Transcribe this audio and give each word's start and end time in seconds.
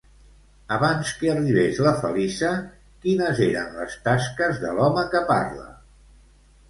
Abans 0.75 1.11
que 1.17 1.29
arribés 1.33 1.81
la 1.87 1.91
Feliça, 1.99 2.49
quines 3.05 3.43
eren 3.51 3.77
les 3.81 3.99
tasques 4.09 4.59
de 4.65 4.73
l'home 4.79 5.05
que 5.13 5.23
parla? 5.33 5.69